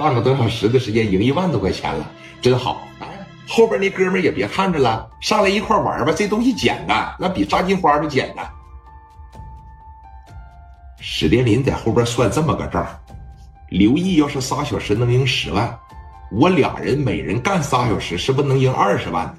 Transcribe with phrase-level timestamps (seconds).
[0.00, 2.10] 半个多小时的时间赢一万多块钱了，
[2.40, 2.88] 真好。
[3.00, 3.06] 哎，
[3.46, 6.12] 后边那哥们也别看着了，上来一块玩吧。
[6.16, 8.50] 这东西简单，那比炸金花都简单。
[11.02, 12.86] 史殿林在后边算这么个账：
[13.68, 15.78] 刘毅要是仨小时能赢十万，
[16.32, 19.36] 我俩人每人干仨小时，是不是能赢二十万？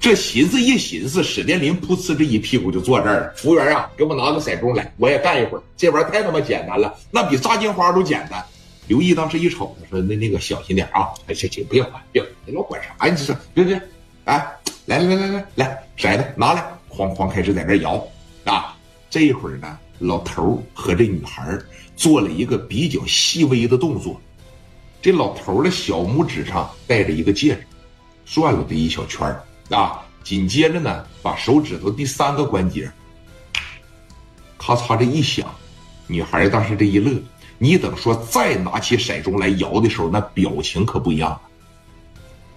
[0.00, 3.32] 这寻思一寻思，史殿林噗呲这一屁股就坐这儿了。
[3.36, 5.62] 服务员啊，给我拿个骰盅来，我也干一会儿。
[5.76, 8.44] 这玩意儿太他妈简单了，那比炸金花都简单。
[8.90, 11.14] 刘毅当时一瞅，他说：“那那个小心点啊！
[11.28, 13.14] 哎，行行，不要管，别你老管啥呀？
[13.14, 13.80] 这是别别，
[14.24, 14.44] 哎，
[14.86, 18.04] 来来来来来来，骰子拿来，哐哐开始在那摇
[18.46, 18.76] 啊！
[19.08, 21.56] 这一会儿呢，老头和这女孩
[21.94, 24.20] 做了一个比较细微的动作。
[25.00, 27.64] 这老头的小拇指上戴着一个戒指，
[28.24, 30.04] 转了这一小圈儿。”啊！
[30.24, 32.90] 紧接着呢，把手指头第三个关节，
[34.58, 35.48] 咔嚓这一响，
[36.08, 37.22] 女孩当时这一乐，
[37.62, 41.38] 你等说再拿起骰盅来摇的时候，那表情可不一样。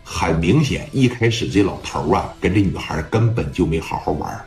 [0.02, 4.46] 很明显，一开始这老头啊，跟这女孩根本就没好好玩，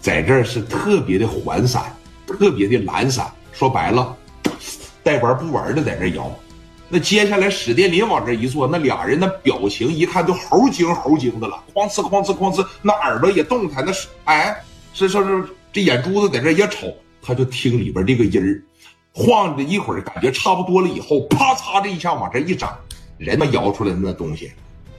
[0.00, 1.94] 在这儿是特别的缓散，
[2.26, 3.30] 特别的懒散。
[3.52, 4.16] 说白了，
[5.02, 6.34] 带玩不玩的在这摇。
[6.88, 18.62] 那接下来史殿林往这一坐，那俩人那表情一看都猴精猴精的了，哐哧哐哧哐哧，那耳朵也动弹，那是哎，是是是，这眼珠子在这一瞅，他就听里边这个音儿，
[19.12, 22.68] 晃着一会儿，感觉差不多了以后，啪嚓这一下往这一整，
[23.18, 24.52] 人们摇出来的那东西，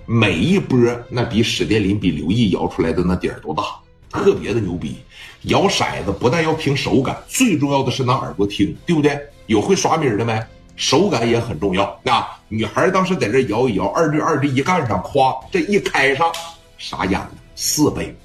[0.06, 0.78] 每一波
[1.09, 3.64] 那比史殿林比刘毅摇出来的那底儿都大，
[4.09, 4.98] 特别的牛逼。
[5.44, 9.20] 摇骰子不但要凭手感，最重要的是拿耳朵听，对不对？
[9.48, 10.40] 有会耍米的没？
[10.78, 12.40] 手感也很重要啊！
[12.48, 16.31] 女孩当时在这摇一摇，二对二这一干上，咵，这一开上，
[16.78, 18.16] 傻眼了，四倍，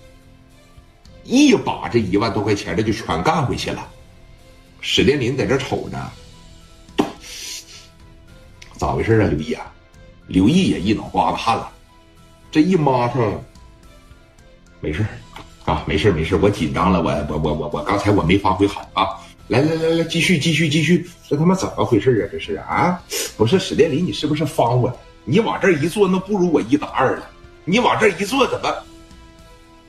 [1.24, 3.86] 一把这一万多块钱这就全干回去了。
[4.88, 5.98] 史殿林在这瞅着，
[8.76, 9.28] 咋回事啊？
[9.28, 9.66] 刘毅啊，
[10.28, 11.68] 刘毅也一脑瓜子汗了，
[12.52, 13.44] 这一抹上，
[14.80, 15.04] 没事
[15.64, 19.08] 啊，没事没事，我紧张了，我我我我我刚才我没发挥好啊。
[19.48, 22.30] 来来来来，继续继续继续，这他妈怎么回事啊？
[22.30, 23.02] 这是啊，
[23.36, 24.96] 不是史殿林，你是不是方我？
[25.24, 27.28] 你往这一坐，那不如我一打二了。
[27.64, 28.72] 你往这一坐，怎么？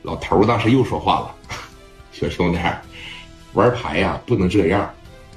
[0.02, 1.36] 老头当时又说话了，
[2.12, 2.58] 小兄弟，
[3.58, 4.88] 玩牌呀不能这样，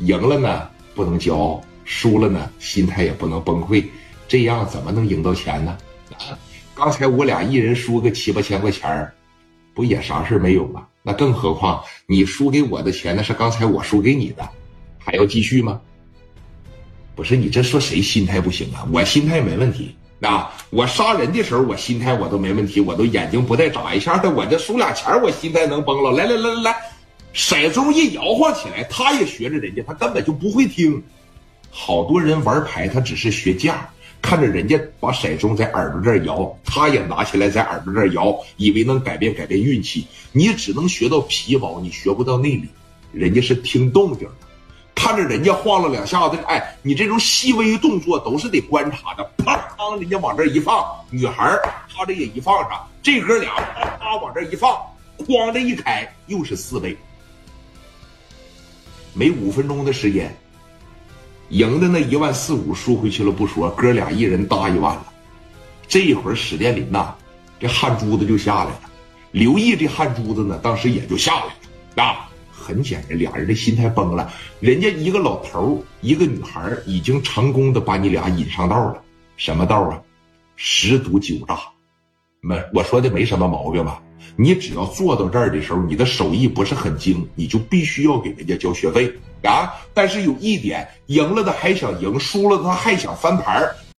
[0.00, 3.82] 赢了呢不能骄傲，输了呢心态也不能崩溃，
[4.28, 5.78] 这样怎么能赢到钱呢？
[6.12, 6.36] 啊，
[6.74, 9.10] 刚才我俩一人输个七八千块钱
[9.72, 10.86] 不也啥事没有吗？
[11.02, 14.46] 那更何况你输给我的钱，那是刚才我输给你的，
[14.98, 15.80] 还要继续吗？
[17.16, 18.86] 不是你这说谁心态不行啊？
[18.92, 20.52] 我心态没问题啊！
[20.68, 24.30] 我杀人的时候我心态我都没问题，我都眼睛不带眨一下的。
[24.30, 26.12] 我这输俩钱我心态能崩了？
[26.12, 26.76] 来来来来来，
[27.32, 31.02] 骰盅一摇晃起来，他也学着人家，他根本就不会听。
[31.70, 33.88] 好多人玩牌，他只是学架。
[34.22, 40.06] 看着人家把骰盅在耳朵这儿摇，他也拿起来在耳朵这儿摇，以为能改变改变运气。
[40.32, 42.68] 你只能学到皮毛，你学不到内里。
[43.12, 44.34] 人家是听动静的，
[44.94, 49.24] 看着人家晃了两下子，哎，你这种细微动作都是得观察的。
[49.38, 51.58] 啪，当人家往这一放，女孩
[51.88, 54.78] 他这也一放上，这哥俩啪啪往这一放，
[55.26, 56.94] 哐的一开，又是四倍。
[59.12, 60.34] 没五分钟的时间。
[61.50, 65.06] 赢的那一万四五输回去了不说，哥俩一人搭一万了。
[65.88, 67.14] 这一会儿史殿林呐，
[67.58, 68.80] 这汗珠子就下来了。
[69.32, 72.04] 刘毅这汗珠子呢，当时也就下来了。
[72.04, 74.32] 啊，很显然，俩人的心态崩了。
[74.60, 79.02] 人家一个老头一个女孩已经成功的把你俩引上道了。
[79.36, 80.00] 什么道啊？
[80.54, 81.58] 十赌九诈。
[82.42, 84.00] 没，我说的没什么毛病吧？
[84.36, 89.12] 你只要做到这儿的时候，你的手艺不是很精，你就必须要给人家交学费
[89.42, 89.74] 啊！
[89.92, 93.62] 但是有一点，赢了的还想赢，输了的他还想翻盘